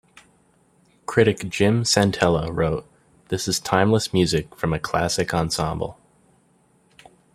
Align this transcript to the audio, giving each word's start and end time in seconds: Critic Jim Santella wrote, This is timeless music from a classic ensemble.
Critic 1.05 1.47
Jim 1.47 1.83
Santella 1.83 2.49
wrote, 2.51 2.87
This 3.27 3.47
is 3.47 3.59
timeless 3.59 4.11
music 4.13 4.55
from 4.55 4.73
a 4.73 4.79
classic 4.79 5.31
ensemble. 5.31 5.99